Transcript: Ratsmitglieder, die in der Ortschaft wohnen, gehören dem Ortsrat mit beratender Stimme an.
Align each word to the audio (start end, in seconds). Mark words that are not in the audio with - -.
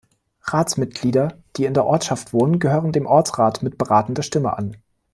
Ratsmitglieder, 0.45 1.37
die 1.57 1.65
in 1.65 1.75
der 1.75 1.85
Ortschaft 1.85 2.33
wohnen, 2.33 2.57
gehören 2.57 2.91
dem 2.91 3.05
Ortsrat 3.05 3.61
mit 3.61 3.77
beratender 3.77 4.23
Stimme 4.23 4.57
an. 4.57 4.77